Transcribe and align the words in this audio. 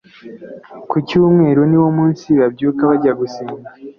Ku 0.89 0.95
cyumweru 1.07 1.61
niwo 1.69 1.89
munsi 1.97 2.25
babyuka 2.39 2.81
bajya 2.89 3.13
gusenga 3.19 3.67